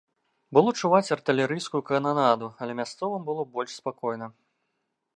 Было 0.57 0.71
чуваць 0.81 1.13
артылерыйскую 1.15 1.83
кананаду, 1.91 2.51
але 2.65 2.73
мясцовым 2.83 3.21
было 3.31 3.41
больш 3.59 3.71
спакойна. 3.83 4.35